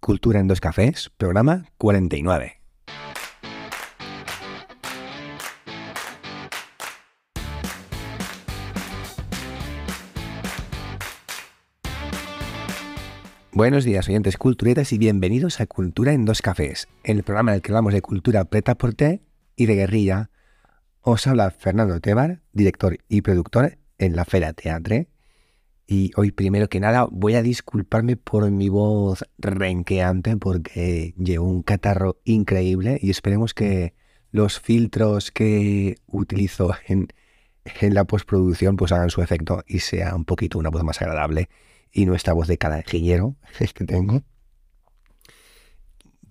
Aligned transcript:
Cultura 0.00 0.40
en 0.40 0.48
dos 0.48 0.62
cafés, 0.62 1.10
programa 1.18 1.66
49. 1.76 2.62
Buenos 13.52 13.84
días, 13.84 14.08
oyentes 14.08 14.38
culturetas, 14.38 14.90
y 14.94 14.96
bienvenidos 14.96 15.60
a 15.60 15.66
Cultura 15.66 16.14
en 16.14 16.24
dos 16.24 16.40
cafés, 16.40 16.88
el 17.04 17.22
programa 17.22 17.50
en 17.50 17.56
el 17.56 17.62
que 17.62 17.70
hablamos 17.72 17.92
de 17.92 18.00
cultura 18.00 18.46
preta 18.46 18.76
por 18.76 18.94
té 18.94 19.20
y 19.54 19.66
de 19.66 19.74
guerrilla. 19.74 20.30
Os 21.02 21.26
habla 21.26 21.50
Fernando 21.50 22.00
Tebar, 22.00 22.40
director 22.54 22.96
y 23.06 23.20
productor 23.20 23.76
en 23.98 24.16
la 24.16 24.24
Fera 24.24 24.54
Teatre, 24.54 25.08
y 25.92 26.12
hoy, 26.14 26.30
primero 26.30 26.68
que 26.68 26.78
nada, 26.78 27.08
voy 27.10 27.34
a 27.34 27.42
disculparme 27.42 28.16
por 28.16 28.48
mi 28.48 28.68
voz 28.68 29.24
renqueante 29.38 30.36
porque 30.36 31.16
llevo 31.18 31.48
un 31.48 31.64
catarro 31.64 32.20
increíble 32.22 33.00
y 33.02 33.10
esperemos 33.10 33.54
que 33.54 33.92
los 34.30 34.60
filtros 34.60 35.32
que 35.32 35.96
utilizo 36.06 36.70
en, 36.86 37.08
en 37.80 37.94
la 37.94 38.04
postproducción 38.04 38.76
pues 38.76 38.92
hagan 38.92 39.10
su 39.10 39.20
efecto 39.20 39.64
y 39.66 39.80
sea 39.80 40.14
un 40.14 40.24
poquito 40.24 40.60
una 40.60 40.70
voz 40.70 40.84
más 40.84 41.02
agradable 41.02 41.48
y 41.90 42.06
no 42.06 42.14
esta 42.14 42.34
voz 42.34 42.46
de 42.46 42.56
ingeniero 42.62 43.34
que 43.74 43.84
tengo. 43.84 44.22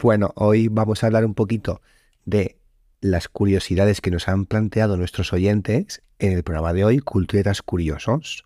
Bueno, 0.01 0.31
hoy 0.35 0.69
vamos 0.69 1.03
a 1.03 1.07
hablar 1.07 1.25
un 1.25 1.33
poquito 1.33 1.81
de 2.23 2.57
las 3.01 3.27
curiosidades 3.27 3.99
que 3.99 4.09
nos 4.09 4.29
han 4.29 4.45
planteado 4.45 4.95
nuestros 4.95 5.33
oyentes 5.33 6.01
en 6.17 6.31
el 6.31 6.43
programa 6.43 6.71
de 6.71 6.85
hoy, 6.85 6.99
Culturetas 6.99 7.61
Curiosos. 7.61 8.45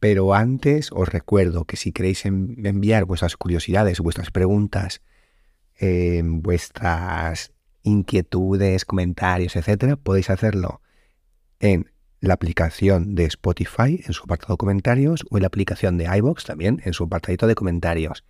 Pero 0.00 0.34
antes 0.34 0.90
os 0.92 1.08
recuerdo 1.08 1.64
que 1.64 1.76
si 1.76 1.92
queréis 1.92 2.24
enviar 2.24 3.04
vuestras 3.04 3.36
curiosidades, 3.36 4.00
vuestras 4.00 4.30
preguntas, 4.30 5.02
eh, 5.78 6.22
vuestras 6.24 7.52
inquietudes, 7.82 8.84
comentarios, 8.84 9.56
etcétera, 9.56 9.96
podéis 9.96 10.30
hacerlo 10.30 10.82
en 11.58 11.90
la 12.20 12.34
aplicación 12.34 13.14
de 13.14 13.24
Spotify 13.24 14.02
en 14.04 14.12
su 14.12 14.24
apartado 14.24 14.54
de 14.54 14.58
comentarios 14.58 15.24
o 15.30 15.36
en 15.36 15.42
la 15.42 15.48
aplicación 15.48 15.98
de 15.98 16.04
iBox 16.18 16.44
también 16.44 16.80
en 16.84 16.92
su 16.92 17.04
apartadito 17.04 17.46
de 17.46 17.54
comentarios. 17.54 18.24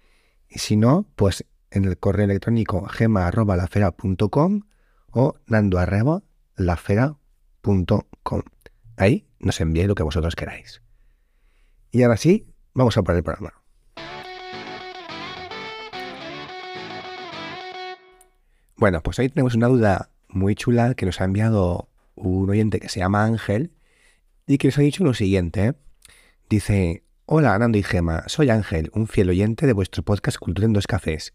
Y 0.49 0.59
si 0.59 0.77
no, 0.77 1.07
pues 1.17 1.45
en 1.71 1.85
el 1.85 1.99
correo 1.99 2.25
electrónico 2.25 2.87
gema.lafera.com 2.87 4.63
o 5.11 5.35
nando.lafera.com. 5.47 8.43
Ahí 8.97 9.29
nos 9.39 9.61
enviéis 9.61 9.89
lo 9.89 9.95
que 9.95 10.03
vosotros 10.03 10.35
queráis. 10.35 10.83
Y 11.91 12.03
ahora 12.03 12.17
sí, 12.17 12.47
vamos 12.75 12.97
a 12.97 13.03
poner 13.03 13.19
el 13.19 13.25
programa. 13.25 13.55
Bueno, 18.77 19.03
pues 19.03 19.19
hoy 19.19 19.29
tenemos 19.29 19.55
una 19.55 19.67
duda 19.67 20.11
muy 20.29 20.55
chula 20.55 20.95
que 20.95 21.07
nos 21.07 21.21
ha 21.21 21.25
enviado 21.25 21.89
un 22.15 22.49
oyente 22.49 22.79
que 22.79 22.89
se 22.89 23.01
llama 23.01 23.25
Ángel 23.25 23.73
y 24.47 24.59
que 24.59 24.69
nos 24.69 24.79
ha 24.79 24.83
dicho 24.83 25.03
lo 25.03 25.15
siguiente. 25.15 25.75
Dice, 26.49 27.03
hola 27.27 27.59
Nando 27.59 27.79
y 27.79 27.83
Gema, 27.83 28.25
soy 28.29 28.51
Ángel, 28.51 28.91
un 28.95 29.09
fiel 29.09 29.31
oyente 29.31 29.67
de 29.67 29.73
vuestro 29.73 30.03
podcast 30.03 30.39
Cultura 30.39 30.67
en 30.67 30.75
dos 30.75 30.87
Cafés. 30.87 31.35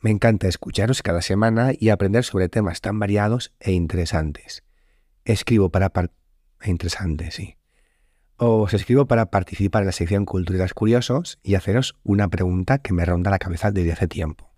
Me 0.00 0.10
encanta 0.10 0.48
escucharos 0.48 1.02
cada 1.02 1.22
semana 1.22 1.72
y 1.78 1.88
aprender 1.88 2.24
sobre 2.24 2.48
temas 2.48 2.80
tan 2.80 2.98
variados 2.98 3.54
e 3.60 3.72
interesantes. 3.72 4.62
Escribo 5.24 5.70
para... 5.70 5.90
Par 5.90 6.12
interesantes, 6.62 7.34
sí. 7.34 7.55
Os 8.38 8.74
escribo 8.74 9.06
para 9.06 9.30
participar 9.30 9.82
en 9.82 9.86
la 9.86 9.92
sección 9.92 10.26
Culturas 10.26 10.74
Curiosos 10.74 11.38
y 11.42 11.54
haceros 11.54 11.96
una 12.02 12.28
pregunta 12.28 12.76
que 12.76 12.92
me 12.92 13.06
ronda 13.06 13.30
la 13.30 13.38
cabeza 13.38 13.70
desde 13.70 13.92
hace 13.92 14.08
tiempo. 14.08 14.52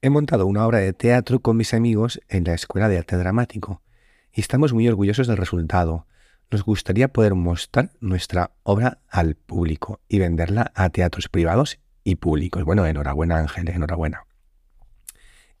He 0.00 0.08
montado 0.08 0.46
una 0.46 0.66
obra 0.66 0.78
de 0.78 0.94
teatro 0.94 1.40
con 1.40 1.58
mis 1.58 1.74
amigos 1.74 2.22
en 2.30 2.44
la 2.44 2.54
Escuela 2.54 2.88
de 2.88 2.96
Arte 2.96 3.18
Dramático 3.18 3.82
y 4.32 4.40
estamos 4.40 4.72
muy 4.72 4.88
orgullosos 4.88 5.26
del 5.26 5.36
resultado. 5.36 6.06
Nos 6.50 6.64
gustaría 6.64 7.08
poder 7.08 7.34
mostrar 7.34 7.90
nuestra 8.00 8.52
obra 8.62 9.02
al 9.10 9.34
público 9.34 10.00
y 10.08 10.18
venderla 10.18 10.72
a 10.74 10.88
teatros 10.88 11.28
privados 11.28 11.80
y 12.02 12.14
públicos. 12.14 12.64
Bueno, 12.64 12.86
enhorabuena 12.86 13.40
Ángel, 13.40 13.68
enhorabuena. 13.68 14.24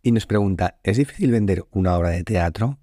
Y 0.00 0.12
nos 0.12 0.26
pregunta, 0.26 0.78
¿es 0.82 0.96
difícil 0.96 1.32
vender 1.32 1.66
una 1.70 1.98
obra 1.98 2.08
de 2.08 2.24
teatro? 2.24 2.78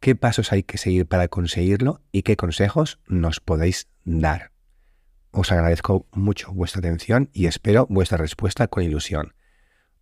Qué 0.00 0.14
pasos 0.14 0.52
hay 0.52 0.62
que 0.62 0.78
seguir 0.78 1.06
para 1.06 1.28
conseguirlo 1.28 2.00
y 2.12 2.22
qué 2.22 2.36
consejos 2.36 2.98
nos 3.06 3.40
podéis 3.40 3.88
dar. 4.04 4.52
Os 5.30 5.52
agradezco 5.52 6.06
mucho 6.12 6.52
vuestra 6.52 6.80
atención 6.80 7.30
y 7.32 7.46
espero 7.46 7.86
vuestra 7.88 8.18
respuesta 8.18 8.68
con 8.68 8.82
ilusión. 8.82 9.34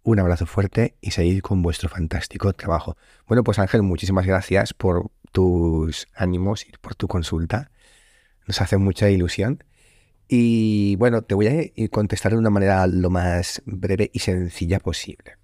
Un 0.02 0.20
abrazo 0.20 0.46
fuerte 0.46 0.96
y 1.00 1.10
seguid 1.10 1.40
con 1.40 1.62
vuestro 1.62 1.88
fantástico 1.88 2.52
trabajo. 2.52 2.96
Bueno, 3.26 3.42
pues 3.42 3.58
Ángel, 3.58 3.82
muchísimas 3.82 4.24
gracias 4.24 4.72
por 4.72 5.10
tus 5.32 6.06
ánimos 6.14 6.64
y 6.66 6.72
por 6.80 6.94
tu 6.94 7.08
consulta. 7.08 7.70
Nos 8.46 8.60
hace 8.60 8.76
mucha 8.76 9.10
ilusión. 9.10 9.64
Y 10.28 10.96
bueno, 10.96 11.22
te 11.22 11.34
voy 11.34 11.48
a 11.48 11.88
contestar 11.90 12.32
de 12.32 12.38
una 12.38 12.50
manera 12.50 12.86
lo 12.86 13.10
más 13.10 13.62
breve 13.66 14.10
y 14.12 14.20
sencilla 14.20 14.78
posible. 14.78 15.36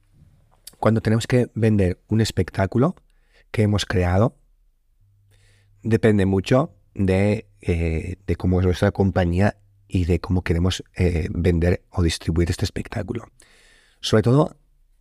Cuando 0.78 1.00
tenemos 1.00 1.26
que 1.26 1.50
vender 1.54 2.00
un 2.08 2.20
espectáculo 2.20 2.94
que 3.50 3.62
hemos 3.62 3.84
creado, 3.84 4.36
depende 5.82 6.26
mucho 6.26 6.74
eh, 6.94 7.46
de, 8.26 8.36
cómo 8.36 8.60
es 8.60 8.66
nuestra 8.66 8.92
compañía 8.92 9.56
y 9.88 10.04
de 10.04 10.20
cómo 10.20 10.42
queremos 10.42 10.84
eh, 10.96 11.28
vender 11.30 11.82
o 11.90 12.02
distribuir 12.02 12.50
este 12.50 12.64
espectáculo. 12.64 13.28
Sobre 14.00 14.22
todo, 14.22 14.56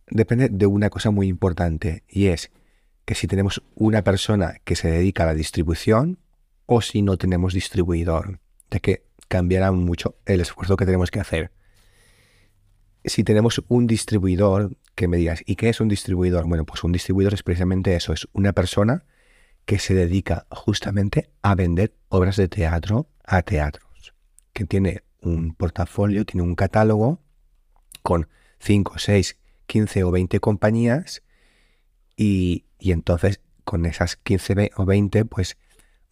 depende 0.08 0.48
de 0.48 0.66
una 0.66 0.90
cosa 0.90 1.10
muy 1.10 1.28
importante 1.28 2.04
y 2.08 2.26
es 2.26 2.50
que 3.04 3.14
si 3.14 3.26
tenemos 3.26 3.62
una 3.74 4.02
persona 4.02 4.56
que 4.64 4.76
se 4.76 4.90
dedica 4.90 5.24
a 5.24 5.26
la 5.26 5.34
distribución 5.34 6.18
o 6.66 6.80
si 6.80 7.02
no 7.02 7.16
tenemos 7.16 7.52
distribuidor, 7.52 8.40
de 8.70 8.80
que 8.80 9.04
cambiará 9.28 9.72
mucho 9.72 10.16
el 10.26 10.40
esfuerzo 10.40 10.76
que 10.76 10.86
tenemos 10.86 11.10
que 11.10 11.20
hacer. 11.20 11.50
Si 13.04 13.24
tenemos 13.24 13.62
un 13.68 13.86
distribuidor, 13.86 14.76
que 14.94 15.08
me 15.08 15.16
digas, 15.16 15.42
¿y 15.44 15.56
qué 15.56 15.68
es 15.68 15.80
un 15.80 15.88
distribuidor? 15.88 16.46
Bueno, 16.46 16.64
pues 16.64 16.84
un 16.84 16.92
distribuidor 16.92 17.34
es 17.34 17.42
precisamente 17.42 17.96
eso, 17.96 18.12
es 18.12 18.28
una 18.32 18.52
persona 18.52 19.04
que 19.64 19.78
se 19.78 19.94
dedica 19.94 20.46
justamente 20.50 21.30
a 21.42 21.54
vender 21.54 21.94
obras 22.08 22.36
de 22.36 22.48
teatro 22.48 23.08
a 23.24 23.42
teatros, 23.42 24.14
que 24.52 24.64
tiene 24.64 25.02
un 25.20 25.54
portafolio, 25.54 26.24
tiene 26.24 26.42
un 26.42 26.54
catálogo 26.54 27.20
con 28.02 28.28
5, 28.58 28.98
6, 28.98 29.38
15 29.66 30.04
o 30.04 30.10
20 30.10 30.40
compañías 30.40 31.22
y, 32.16 32.64
entonces 32.78 33.40
con 33.64 33.86
esas 33.86 34.16
15 34.16 34.72
o 34.76 34.84
20 34.84 35.24
pues 35.24 35.56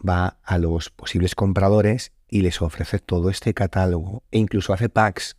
va 0.07 0.39
a 0.45 0.59
los 0.59 0.91
posibles 0.91 1.35
compradores 1.35 2.13
y 2.29 2.43
les 2.43 2.63
ofrece 2.63 3.01
todo 3.01 3.29
este 3.29 3.55
catálogo. 3.55 4.23
E 4.31 4.39
incluso 4.39 4.73
hace 4.73 4.89
packs, 4.89 5.37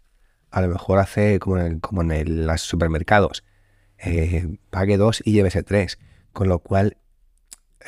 a 0.51 0.61
lo 0.61 0.67
mejor 0.67 0.99
hace 0.99 1.39
como 1.39 1.57
en, 1.57 1.79
como 1.79 2.01
en 2.03 2.45
los 2.45 2.61
supermercados, 2.61 3.43
eh, 3.97 4.57
pague 4.69 4.97
dos 4.97 5.21
y 5.23 5.31
llévese 5.31 5.63
tres, 5.63 5.99
con 6.33 6.49
lo 6.49 6.59
cual 6.59 6.97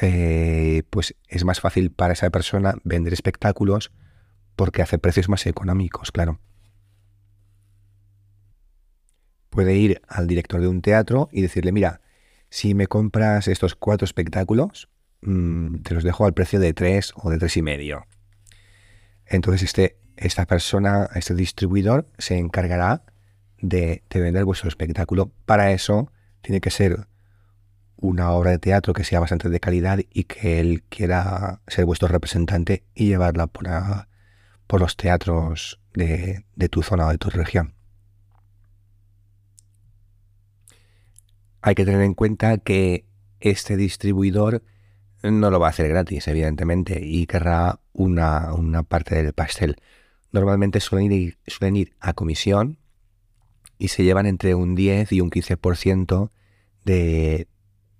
eh, 0.02 0.84
pues 0.90 1.16
es 1.28 1.46
más 1.46 1.60
fácil 1.60 1.92
para 1.92 2.14
esa 2.14 2.30
persona 2.30 2.76
vender 2.84 3.14
espectáculos 3.14 3.92
porque 4.56 4.82
hace 4.82 4.98
precios 4.98 5.30
más 5.30 5.46
económicos, 5.46 6.12
claro. 6.12 6.40
Puede 9.50 9.76
ir 9.76 10.02
al 10.08 10.28
director 10.28 10.62
de 10.62 10.68
un 10.68 10.82
teatro 10.82 11.30
y 11.32 11.42
decirle, 11.42 11.72
mira, 11.72 12.02
si 12.50 12.74
me 12.74 12.88
compras 12.88 13.48
estos 13.48 13.76
cuatro 13.76 14.06
espectáculos, 14.06 14.90
mm, 15.22 15.82
te 15.82 15.94
los 15.94 16.04
dejo 16.04 16.26
al 16.26 16.34
precio 16.34 16.60
de 16.60 16.74
tres 16.74 17.14
o 17.16 17.30
de 17.30 17.38
tres 17.38 17.58
y 17.58 17.62
medio. 17.62 18.06
Entonces 19.26 19.64
este, 19.64 19.98
esta 20.18 20.46
persona, 20.46 21.10
este 21.16 21.36
distribuidor, 21.36 22.10
se 22.18 22.38
encargará 22.38 23.04
de, 23.60 24.04
de 24.10 24.20
vender 24.20 24.46
vuestro 24.46 24.70
espectáculo. 24.70 25.32
Para 25.46 25.72
eso 25.72 26.12
tiene 26.42 26.62
que 26.62 26.72
ser 26.72 27.08
una 28.04 28.32
obra 28.32 28.52
de 28.52 28.60
teatro 28.60 28.94
que 28.94 29.06
sea 29.06 29.22
bastante 29.22 29.48
de 29.48 29.62
calidad 29.62 30.00
y 30.12 30.26
que 30.26 30.60
él 30.60 30.84
quiera 30.90 31.62
ser 31.68 31.86
vuestro 31.86 32.10
representante 32.10 32.84
y 32.94 33.08
llevarla 33.08 33.48
por, 33.48 33.66
por 34.68 34.82
los 34.82 34.98
teatros 34.98 35.80
de, 35.94 36.44
tu 36.70 36.84
zona 36.84 37.08
o 37.08 37.12
de 37.12 37.18
tu 37.18 37.30
región. 37.30 37.76
Hay 41.62 41.76
que 41.76 41.86
tener 41.86 42.02
en 42.02 42.14
cuenta 42.14 42.58
que 42.58 43.06
este 43.40 43.78
distribuidor 43.78 44.64
no 45.22 45.50
lo 45.50 45.62
va 45.62 45.68
a 45.68 45.70
hacer 45.70 45.88
gratis, 45.88 46.28
evidentemente, 46.28 47.00
y 47.02 47.26
querrá 47.26 47.80
una, 47.94 48.54
una 48.54 48.84
parte 48.84 49.16
del 49.16 49.32
pastel. 49.32 49.78
Normalmente 50.34 50.82
suelen 50.82 51.14
ir, 51.14 51.38
suelen 51.48 51.78
ir 51.78 51.96
a 52.02 52.12
comisión 52.12 52.80
y 53.78 53.88
se 53.88 54.04
llevan 54.04 54.26
entre 54.26 54.56
un 54.56 54.76
10 54.76 55.14
y 55.14 55.22
un 55.22 55.32
15% 55.32 56.32
de, 56.84 57.48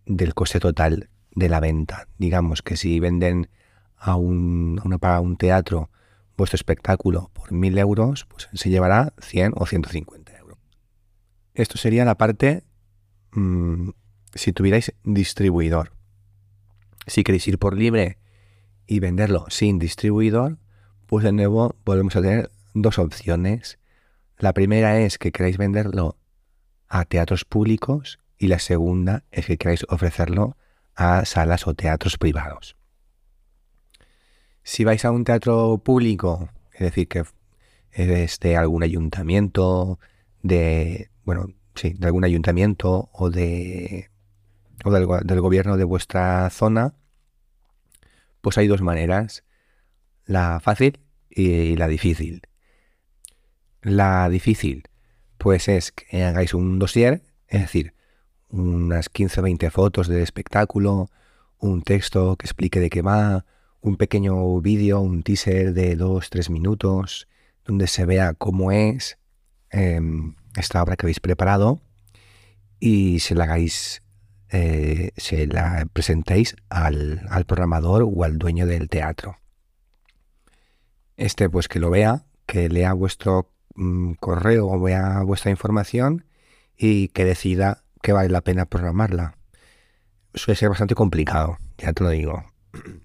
del 0.06 0.34
coste 0.34 0.60
total 0.60 1.10
de 1.32 1.50
la 1.50 1.60
venta. 1.60 2.08
Digamos 2.18 2.62
que 2.62 2.78
si 2.78 3.00
venden 3.00 3.50
a 3.98 4.16
un, 4.16 4.82
una, 4.84 4.98
para 4.98 5.20
un 5.22 5.38
teatro 5.38 5.90
vuestro 6.38 6.56
espectáculo 6.56 7.30
por 7.34 7.50
1.000 7.52 7.80
euros, 7.80 8.26
pues 8.26 8.50
se 8.54 8.70
llevará 8.70 9.14
100 9.20 9.54
o 9.56 9.66
150 9.66 10.38
euros. 10.38 10.58
Esto 11.54 11.78
sería 11.78 12.06
la 12.06 12.18
parte 12.18 12.64
mm, 13.32 13.90
si 14.34 14.54
tuvierais 14.54 14.94
distribuidor. 15.04 15.94
Si 17.08 17.24
queréis 17.24 17.48
ir 17.48 17.60
por 17.60 17.78
libre 17.78 18.18
y 18.88 19.00
venderlo 19.00 19.46
sin 19.50 19.80
distribuidor, 19.80 20.58
pues 21.06 21.24
de 21.24 21.32
nuevo 21.32 21.76
volvemos 21.86 22.16
a 22.16 22.22
tener 22.22 22.52
dos 22.74 22.98
opciones. 22.98 23.80
La 24.38 24.54
primera 24.54 25.00
es 25.00 25.18
que 25.18 25.32
queráis 25.32 25.58
venderlo 25.58 26.18
a 26.88 27.06
teatros 27.06 27.46
públicos 27.46 28.20
y 28.44 28.48
la 28.48 28.60
segunda 28.60 29.24
es 29.32 29.46
que 29.46 29.58
queráis 29.58 29.86
ofrecerlo 29.88 30.58
a 30.96 31.24
salas 31.24 31.66
o 31.66 31.76
teatros 31.76 32.18
privados. 32.18 32.76
Si 34.64 34.84
vais 34.84 35.06
a 35.06 35.12
un 35.12 35.24
teatro 35.24 35.78
público, 35.78 36.50
es 36.74 36.82
decir, 36.82 37.08
que 37.08 37.24
es 37.94 38.40
de 38.42 38.58
algún 38.58 38.84
ayuntamiento, 38.84 39.98
de, 40.42 41.10
bueno, 41.24 41.54
sí, 41.74 41.94
de 41.94 42.06
algún 42.06 42.26
ayuntamiento 42.26 43.10
o 43.14 43.30
de 43.30 44.10
o 44.84 44.92
del, 44.92 45.08
del 45.24 45.40
gobierno 45.40 45.78
de 45.78 45.86
vuestra 45.86 46.50
zona, 46.50 46.96
pues 48.42 48.58
hay 48.58 48.68
dos 48.68 48.82
maneras, 48.82 49.46
la 50.26 50.60
fácil 50.60 51.00
y 51.30 51.78
la 51.78 51.88
difícil. 51.88 52.42
La 53.82 54.28
difícil, 54.28 54.90
pues 55.38 55.70
es 55.70 55.94
que 55.94 56.24
hagáis 56.24 56.54
un 56.54 56.78
dossier, 56.78 57.22
es 57.48 57.62
decir, 57.62 57.94
unas 58.54 59.10
15 59.10 59.40
o 59.40 59.44
20 59.44 59.70
fotos 59.72 60.08
del 60.08 60.22
espectáculo, 60.22 61.10
un 61.60 61.82
texto 61.82 62.36
que 62.38 62.46
explique 62.46 62.80
de 62.80 62.90
qué 62.90 63.02
va, 63.02 63.46
un 63.82 63.98
pequeño 63.98 64.62
vídeo, 64.62 65.02
un 65.02 65.24
teaser 65.24 65.74
de 65.74 65.98
2-3 65.98 66.50
minutos, 66.50 67.28
donde 67.66 67.88
se 67.88 68.06
vea 68.06 68.34
cómo 68.34 68.72
es 68.72 69.18
em, 69.72 70.36
esta 70.56 70.82
obra 70.84 70.96
que 70.96 71.06
habéis 71.06 71.20
preparado 71.20 71.82
y 72.80 73.20
se 73.20 73.34
la 73.34 73.46
hagáis, 73.46 74.04
eh, 74.50 75.12
se 75.18 75.48
la 75.48 75.88
presentéis 75.92 76.56
al, 76.70 77.26
al 77.30 77.46
programador 77.46 78.04
o 78.06 78.24
al 78.24 78.38
dueño 78.38 78.68
del 78.68 78.88
teatro. 78.88 79.38
Este 81.18 81.50
pues 81.50 81.68
que 81.68 81.80
lo 81.80 81.90
vea, 81.90 82.26
que 82.46 82.70
lea 82.70 82.94
vuestro 82.94 83.52
mm, 83.76 84.14
correo 84.14 84.68
o 84.68 84.80
vea 84.80 85.24
vuestra 85.24 85.50
información 85.50 86.26
y 86.78 87.08
que 87.10 87.26
decida 87.26 87.83
que 88.04 88.14
vale 88.14 88.30
la 88.30 88.42
pena 88.42 88.66
programarla. 88.66 89.38
Suele 90.36 90.58
ser 90.58 90.70
bastante 90.70 90.94
complicado, 90.94 91.58
ya 91.80 91.94
te 91.94 92.04
lo 92.04 92.10
digo. 92.12 92.46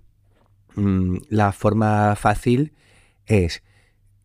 Mm, 0.74 1.22
la 1.28 1.50
forma 1.50 2.14
fácil 2.14 2.72
es 3.26 3.64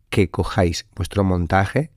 que 0.08 0.30
cojáis 0.30 0.86
vuestro 0.94 1.24
montaje 1.24 1.90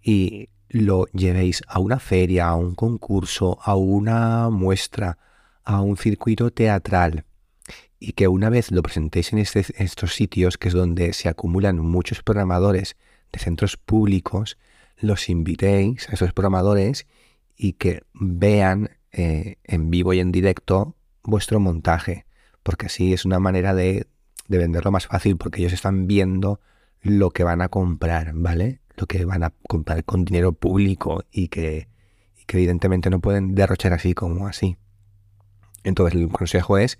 y 0.00 0.48
lo 0.68 1.06
llevéis 1.06 1.64
a 1.66 1.80
una 1.80 1.98
feria, 1.98 2.46
a 2.46 2.54
un 2.54 2.76
concurso, 2.76 3.58
a 3.62 3.74
una 3.74 4.48
muestra, 4.48 5.18
a 5.64 5.80
un 5.80 5.96
circuito 5.96 6.52
teatral 6.52 7.24
y 7.98 8.12
que 8.12 8.28
una 8.28 8.48
vez 8.48 8.70
lo 8.70 8.82
presentéis 8.82 9.32
en 9.32 9.40
este, 9.40 9.64
estos 9.76 10.14
sitios, 10.14 10.56
que 10.56 10.68
es 10.68 10.74
donde 10.74 11.12
se 11.12 11.28
acumulan 11.28 11.80
muchos 11.80 12.22
programadores 12.22 12.96
de 13.32 13.40
centros 13.40 13.76
públicos, 13.76 14.56
los 14.98 15.28
invitéis 15.28 16.08
a 16.08 16.12
esos 16.12 16.32
programadores 16.32 17.06
y 17.56 17.74
que 17.74 18.02
vean 18.12 18.90
eh, 19.12 19.56
en 19.64 19.90
vivo 19.90 20.12
y 20.12 20.20
en 20.20 20.32
directo 20.32 20.96
vuestro 21.22 21.60
montaje, 21.60 22.26
porque 22.62 22.86
así 22.86 23.12
es 23.12 23.24
una 23.24 23.38
manera 23.38 23.74
de, 23.74 24.06
venderlo 24.48 24.90
más 24.90 25.06
fácil, 25.06 25.36
porque 25.36 25.60
ellos 25.60 25.72
están 25.72 26.06
viendo 26.06 26.60
lo 27.00 27.30
que 27.30 27.44
van 27.44 27.62
a 27.62 27.68
comprar, 27.68 28.32
¿vale? 28.34 28.80
Lo 28.96 29.06
que 29.06 29.24
van 29.24 29.42
a 29.42 29.52
comprar 29.68 30.04
con 30.04 30.24
dinero 30.24 30.52
público 30.52 31.24
y 31.30 31.48
que, 31.48 31.88
y 32.36 32.44
que 32.44 32.56
evidentemente 32.58 33.10
no 33.10 33.20
pueden 33.20 33.54
derrochar 33.54 33.92
así 33.92 34.14
como 34.14 34.46
así. 34.46 34.76
Entonces 35.82 36.20
el 36.20 36.28
consejo 36.28 36.78
es 36.78 36.98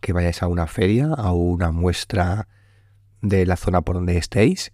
que 0.00 0.12
vayáis 0.12 0.42
a 0.42 0.48
una 0.48 0.66
feria, 0.66 1.06
a 1.06 1.32
una 1.32 1.70
muestra 1.70 2.48
de 3.22 3.46
la 3.46 3.56
zona 3.56 3.80
por 3.80 3.96
donde 3.96 4.18
estéis 4.18 4.72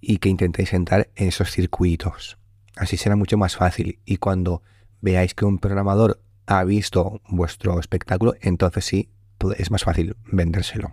y 0.00 0.18
que 0.18 0.28
intentéis 0.28 0.72
entrar 0.72 1.10
en 1.14 1.28
esos 1.28 1.50
circuitos. 1.50 2.38
Así 2.76 2.96
será 2.96 3.16
mucho 3.16 3.38
más 3.38 3.56
fácil 3.56 4.00
y 4.04 4.18
cuando 4.18 4.62
veáis 5.00 5.34
que 5.34 5.44
un 5.44 5.58
programador 5.58 6.22
ha 6.46 6.62
visto 6.64 7.20
vuestro 7.28 7.80
espectáculo, 7.80 8.34
entonces 8.40 8.84
sí 8.84 9.10
es 9.56 9.70
más 9.70 9.84
fácil 9.84 10.16
vendérselo, 10.30 10.92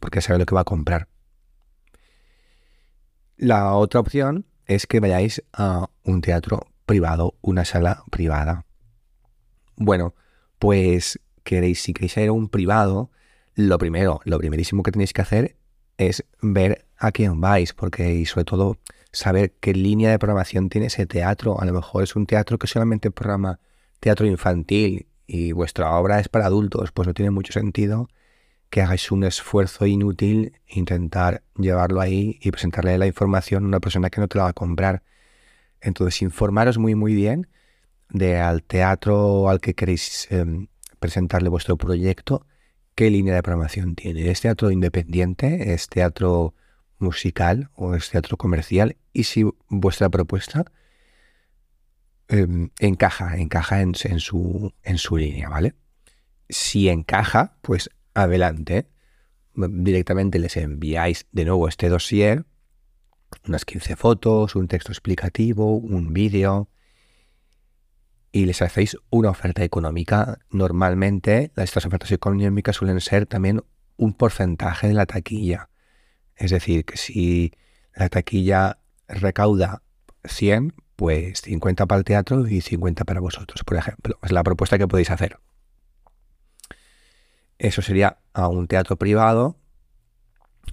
porque 0.00 0.20
sabe 0.20 0.38
lo 0.38 0.46
que 0.46 0.54
va 0.54 0.62
a 0.62 0.64
comprar. 0.64 1.08
La 3.36 3.74
otra 3.74 4.00
opción 4.00 4.46
es 4.66 4.86
que 4.86 5.00
vayáis 5.00 5.42
a 5.52 5.90
un 6.04 6.22
teatro 6.22 6.66
privado, 6.86 7.34
una 7.42 7.64
sala 7.64 8.04
privada. 8.10 8.64
Bueno, 9.76 10.14
pues 10.58 11.20
queréis, 11.44 11.82
si 11.82 11.92
queréis 11.92 12.16
ir 12.16 12.28
a 12.28 12.32
un 12.32 12.48
privado, 12.48 13.10
lo 13.54 13.78
primero, 13.78 14.20
lo 14.24 14.38
primerísimo 14.38 14.82
que 14.82 14.92
tenéis 14.92 15.12
que 15.12 15.22
hacer 15.22 15.56
es 15.98 16.24
ver 16.40 16.86
a 16.96 17.12
quién 17.12 17.40
vais, 17.40 17.72
porque 17.72 18.14
y 18.14 18.26
sobre 18.26 18.44
todo 18.44 18.78
saber 19.16 19.54
qué 19.60 19.72
línea 19.72 20.10
de 20.10 20.18
programación 20.18 20.68
tiene 20.68 20.88
ese 20.88 21.06
teatro. 21.06 21.60
A 21.60 21.64
lo 21.64 21.72
mejor 21.72 22.02
es 22.02 22.16
un 22.16 22.26
teatro 22.26 22.58
que 22.58 22.66
solamente 22.66 23.10
programa 23.10 23.58
teatro 23.98 24.26
infantil 24.26 25.06
y 25.26 25.52
vuestra 25.52 25.90
obra 25.96 26.20
es 26.20 26.28
para 26.28 26.46
adultos, 26.46 26.92
pues 26.92 27.08
no 27.08 27.14
tiene 27.14 27.30
mucho 27.30 27.52
sentido 27.52 28.08
que 28.68 28.82
hagáis 28.82 29.10
un 29.12 29.24
esfuerzo 29.24 29.86
inútil 29.86 30.60
intentar 30.66 31.42
llevarlo 31.56 32.00
ahí 32.00 32.38
y 32.42 32.50
presentarle 32.50 32.98
la 32.98 33.06
información 33.06 33.64
a 33.64 33.68
una 33.68 33.80
persona 33.80 34.10
que 34.10 34.20
no 34.20 34.28
te 34.28 34.38
la 34.38 34.44
va 34.44 34.50
a 34.50 34.52
comprar. 34.52 35.02
Entonces, 35.80 36.22
informaros 36.22 36.78
muy 36.78 36.94
muy 36.94 37.14
bien 37.14 37.48
de 38.10 38.38
al 38.38 38.62
teatro 38.64 39.48
al 39.48 39.60
que 39.60 39.74
queréis 39.74 40.28
em, 40.30 40.68
presentarle 41.00 41.48
vuestro 41.48 41.76
proyecto, 41.76 42.46
qué 42.94 43.10
línea 43.10 43.34
de 43.34 43.42
programación 43.42 43.94
tiene. 43.94 44.30
¿Es 44.30 44.40
teatro 44.42 44.70
independiente? 44.70 45.72
¿Es 45.74 45.88
teatro 45.88 46.54
musical 46.98 47.70
o 47.74 47.94
es 47.94 48.10
teatro 48.10 48.36
comercial? 48.36 48.96
Y 49.12 49.24
si 49.24 49.44
vuestra 49.68 50.08
propuesta 50.08 50.64
em, 52.28 52.70
encaja, 52.78 53.36
encaja 53.36 53.80
en, 53.80 53.94
su, 53.94 54.72
en 54.82 54.98
su 54.98 55.16
línea, 55.16 55.48
¿vale? 55.48 55.74
Si 56.48 56.88
encaja, 56.88 57.56
pues 57.62 57.90
adelante. 58.14 58.88
Directamente 59.54 60.38
les 60.38 60.56
enviáis 60.56 61.26
de 61.32 61.46
nuevo 61.46 61.66
este 61.66 61.88
dossier, 61.88 62.44
unas 63.48 63.64
15 63.64 63.96
fotos, 63.96 64.54
un 64.54 64.68
texto 64.68 64.92
explicativo, 64.92 65.76
un 65.76 66.12
vídeo, 66.12 66.68
y 68.32 68.44
les 68.44 68.60
hacéis 68.60 68.98
una 69.08 69.30
oferta 69.30 69.64
económica. 69.64 70.38
Normalmente 70.50 71.52
estas 71.56 71.86
ofertas 71.86 72.12
económicas 72.12 72.76
suelen 72.76 73.00
ser 73.00 73.24
también 73.24 73.64
un 73.96 74.12
porcentaje 74.12 74.88
de 74.88 74.94
la 74.94 75.06
taquilla. 75.06 75.70
Es 76.36 76.50
decir, 76.50 76.84
que 76.84 76.96
si 76.96 77.52
la 77.94 78.08
taquilla 78.08 78.78
recauda 79.08 79.82
100, 80.24 80.74
pues 80.96 81.42
50 81.42 81.86
para 81.86 81.98
el 81.98 82.04
teatro 82.04 82.46
y 82.46 82.60
50 82.60 83.04
para 83.04 83.20
vosotros, 83.20 83.62
por 83.64 83.76
ejemplo. 83.76 84.18
Es 84.22 84.32
la 84.32 84.42
propuesta 84.42 84.78
que 84.78 84.88
podéis 84.88 85.10
hacer. 85.10 85.38
Eso 87.58 87.82
sería 87.82 88.18
a 88.32 88.48
un 88.48 88.66
teatro 88.66 88.96
privado. 88.96 89.56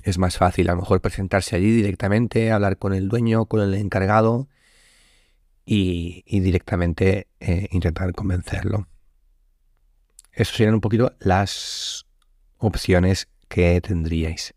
Es 0.03 0.17
más 0.17 0.38
fácil 0.38 0.70
a 0.70 0.74
lo 0.74 0.82
mejor 0.82 1.01
presentarse 1.01 1.55
allí 1.55 1.72
directamente, 1.72 2.51
hablar 2.51 2.77
con 2.77 2.93
el 2.93 3.08
dueño, 3.08 3.46
con 3.46 3.62
el 3.62 3.74
encargado 3.74 4.50
y, 5.65 6.24
directamente 6.27 7.27
eh, 7.39 7.67
intentar 7.72 8.12
convencerlo. 8.13 8.88
Esas 10.32 10.55
serían 10.55 10.74
un 10.74 10.82
poquito 10.82 11.13
las 11.20 12.05
opciones 12.58 13.29
que 13.48 13.79
tendríais. 13.82 14.55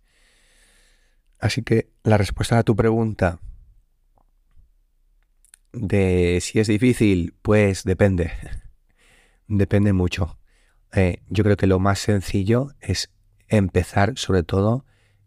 Así 1.46 1.62
que 1.62 1.92
la 2.02 2.18
respuesta 2.18 2.58
a 2.58 2.64
tu 2.64 2.74
pregunta 2.74 3.38
de 5.72 6.40
si 6.42 6.58
es 6.58 6.66
difícil, 6.66 7.34
pues 7.40 7.84
depende. 7.84 8.32
depende 9.46 9.92
mucho. 9.92 10.40
Eh, 10.92 11.22
yo 11.28 11.44
creo 11.44 11.56
que 11.56 11.68
lo 11.68 11.78
más 11.78 12.00
sencillo 12.00 12.70
es 12.80 13.12
empezar 13.46 14.14
sobre 14.16 14.42
todo 14.42 14.84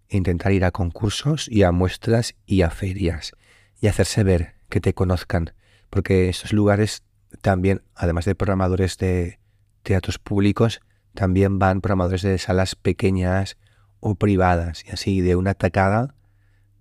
intentar 0.09 0.51
ir 0.51 0.65
a 0.65 0.71
concursos 0.71 1.47
y 1.49 1.63
a 1.63 1.71
muestras 1.71 2.35
y 2.45 2.63
a 2.63 2.69
ferias 2.69 3.31
y 3.79 3.87
hacerse 3.87 4.25
ver, 4.25 4.55
que 4.67 4.81
te 4.81 4.93
conozcan, 4.93 5.53
porque 5.89 6.27
estos 6.27 6.51
lugares 6.51 7.03
también, 7.41 7.81
además 7.95 8.25
de 8.25 8.35
programadores 8.35 8.97
de 8.97 9.39
teatros 9.83 10.19
públicos, 10.19 10.81
también 11.13 11.59
van 11.59 11.79
programadores 11.79 12.23
de 12.23 12.37
salas 12.39 12.75
pequeñas 12.75 13.57
o 13.99 14.15
privadas. 14.15 14.83
Y 14.85 14.91
así 14.91 15.21
de 15.21 15.35
una 15.35 15.51
atacada, 15.51 16.15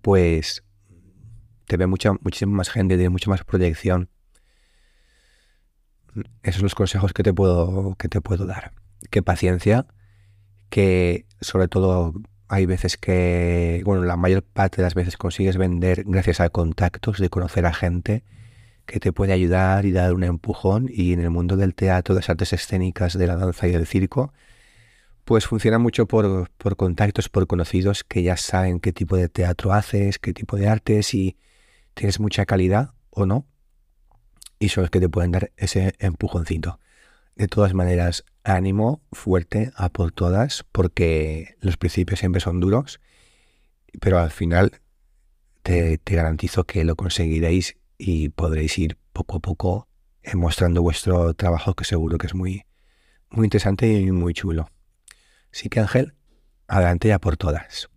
pues 0.01 0.63
te 1.67 1.77
ve 1.77 1.87
mucha, 1.87 2.13
muchísima 2.21 2.55
más 2.57 2.69
gente, 2.69 2.97
de 2.97 3.09
mucha 3.09 3.29
más 3.29 3.43
proyección. 3.43 4.09
Esos 6.43 6.57
son 6.57 6.63
los 6.63 6.75
consejos 6.75 7.13
que 7.13 7.23
te 7.23 7.33
puedo, 7.33 7.95
que 7.97 8.09
te 8.09 8.21
puedo 8.21 8.45
dar. 8.45 8.73
Que 9.11 9.21
paciencia, 9.21 9.85
que 10.69 11.25
sobre 11.41 11.67
todo 11.67 12.13
hay 12.47 12.65
veces 12.65 12.97
que, 12.97 13.83
bueno, 13.85 14.03
la 14.03 14.17
mayor 14.17 14.43
parte 14.43 14.77
de 14.77 14.83
las 14.83 14.95
veces 14.95 15.17
consigues 15.17 15.57
vender 15.57 16.03
gracias 16.05 16.39
a 16.39 16.49
contactos, 16.49 17.19
de 17.19 17.29
conocer 17.29 17.65
a 17.65 17.73
gente 17.73 18.23
que 18.87 18.99
te 18.99 19.13
puede 19.13 19.33
ayudar 19.33 19.85
y 19.85 19.91
dar 19.91 20.13
un 20.15 20.23
empujón 20.23 20.89
y 20.91 21.13
en 21.13 21.21
el 21.21 21.29
mundo 21.29 21.57
del 21.57 21.75
teatro, 21.75 22.15
de 22.15 22.21
las 22.21 22.29
artes 22.31 22.53
escénicas, 22.53 23.15
de 23.15 23.27
la 23.27 23.35
danza 23.35 23.67
y 23.67 23.71
del 23.71 23.85
circo, 23.85 24.33
pues 25.29 25.45
funciona 25.45 25.77
mucho 25.77 26.07
por, 26.07 26.49
por 26.57 26.75
contactos, 26.75 27.29
por 27.29 27.45
conocidos 27.45 28.03
que 28.03 28.23
ya 28.23 28.35
saben 28.35 28.79
qué 28.79 28.91
tipo 28.91 29.15
de 29.15 29.29
teatro 29.29 29.73
haces, 29.73 30.17
qué 30.17 30.33
tipo 30.33 30.57
de 30.57 30.67
artes 30.67 31.13
y 31.13 31.37
tienes 31.93 32.19
mucha 32.19 32.47
calidad 32.47 32.95
o 33.11 33.27
no. 33.27 33.45
Y 34.57 34.69
son 34.69 34.81
los 34.85 34.89
que 34.89 34.99
te 34.99 35.07
pueden 35.07 35.29
dar 35.29 35.51
ese 35.55 35.93
empujoncito. 35.99 36.79
De 37.35 37.47
todas 37.47 37.75
maneras, 37.75 38.25
ánimo 38.43 39.03
fuerte 39.11 39.71
a 39.75 39.89
por 39.89 40.11
todas, 40.11 40.65
porque 40.71 41.57
los 41.59 41.77
principios 41.77 42.21
siempre 42.21 42.41
son 42.41 42.59
duros, 42.59 42.99
pero 44.01 44.17
al 44.17 44.31
final 44.31 44.81
te, 45.61 46.01
garantizo 46.05 46.63
que 46.63 46.83
lo 46.83 46.95
conseguiréis 46.95 47.77
y 47.99 48.29
podréis 48.29 48.79
ir 48.79 48.97
poco 49.13 49.37
a 49.37 49.41
poco 49.41 49.87
mostrando 50.33 50.81
vuestro 50.81 51.35
trabajo, 51.35 51.75
que 51.75 51.85
seguro 51.85 52.17
que 52.17 52.25
es 52.25 52.33
muy, 52.33 52.65
muy 53.29 53.45
interesante 53.45 53.85
y 53.93 54.11
muy 54.11 54.33
chulo. 54.33 54.71
Así 55.51 55.69
que 55.69 55.79
Ángel, 55.79 56.13
adelante 56.67 57.07
ya 57.07 57.19
por 57.19 57.37
todas. 57.37 57.89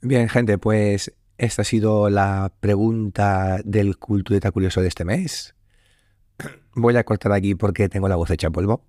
Bien, 0.00 0.28
gente, 0.28 0.58
pues 0.58 1.14
esta 1.38 1.62
ha 1.62 1.64
sido 1.64 2.10
la 2.10 2.52
pregunta 2.60 3.58
del 3.64 3.96
cultureta 3.96 4.50
curioso 4.50 4.80
de 4.80 4.88
este 4.88 5.04
mes. 5.04 5.54
Voy 6.74 6.96
a 6.96 7.04
cortar 7.04 7.32
aquí 7.32 7.54
porque 7.54 7.88
tengo 7.88 8.08
la 8.08 8.16
voz 8.16 8.30
hecha 8.30 8.50
polvo. 8.50 8.84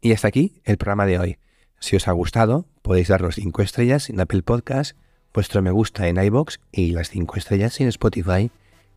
Y 0.00 0.12
hasta 0.12 0.28
aquí 0.28 0.60
el 0.64 0.78
programa 0.78 1.06
de 1.06 1.18
hoy. 1.18 1.38
Si 1.80 1.96
os 1.96 2.08
ha 2.08 2.12
gustado, 2.12 2.66
podéis 2.82 3.08
dar 3.08 3.20
los 3.20 3.36
5 3.36 3.62
estrellas 3.62 4.10
en 4.10 4.20
Apple 4.20 4.42
Podcast, 4.42 4.96
vuestro 5.34 5.62
me 5.62 5.70
gusta 5.70 6.08
en 6.08 6.22
iBox 6.22 6.60
y 6.72 6.92
las 6.92 7.10
5 7.10 7.36
estrellas 7.36 7.80
en 7.80 7.88
Spotify, 7.88 8.50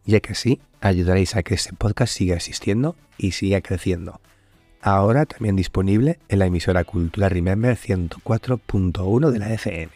ya 0.05 0.19
que 0.19 0.31
así 0.31 0.61
ayudaréis 0.79 1.35
a 1.35 1.43
que 1.43 1.55
este 1.55 1.73
podcast 1.73 2.13
siga 2.13 2.35
existiendo 2.35 2.95
y 3.17 3.31
siga 3.33 3.61
creciendo. 3.61 4.21
Ahora 4.81 5.25
también 5.25 5.55
disponible 5.55 6.19
en 6.27 6.39
la 6.39 6.47
emisora 6.47 6.83
Cultura 6.83 7.29
Remember 7.29 7.77
104.1 7.77 9.29
de 9.29 9.39
la 9.39 9.53
FM. 9.53 9.91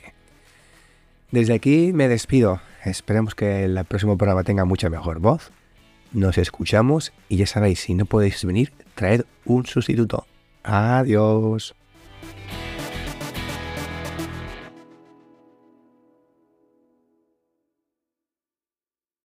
Desde 1.32 1.54
aquí 1.54 1.92
me 1.94 2.08
despido. 2.08 2.62
Esperemos 2.84 3.34
que 3.34 3.66
el 3.66 3.84
próximo 3.86 4.18
programa 4.18 4.44
tenga 4.44 4.66
mucha 4.66 4.90
mejor 4.90 5.20
voz 5.20 5.52
nos 6.16 6.38
escuchamos 6.38 7.12
y 7.30 7.38
ya 7.38 7.46
sabéis, 7.46 7.82
si 7.82 7.94
no 7.94 8.06
podéis 8.06 8.44
venir, 8.46 8.72
traed 8.96 9.24
un 9.44 9.66
sustituto. 9.66 10.26
Adiós. 10.64 11.76